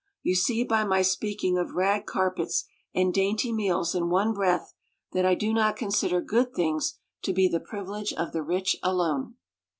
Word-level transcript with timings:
You 0.23 0.33
see 0.33 0.63
by 0.63 0.83
my 0.83 1.03
speaking 1.03 1.59
of 1.59 1.75
rag 1.75 2.07
carpets 2.07 2.65
and 2.91 3.13
dainty 3.13 3.53
meals 3.53 3.93
in 3.93 4.09
one 4.09 4.33
breath, 4.33 4.73
that 5.11 5.27
I 5.27 5.35
do 5.35 5.53
not 5.53 5.75
consider 5.77 6.21
good 6.21 6.55
things 6.55 6.97
to 7.21 7.31
be 7.33 7.47
the 7.47 7.59
privilege 7.59 8.11
of 8.11 8.31
the 8.31 8.41
rich 8.41 8.75
alone. 8.81 9.35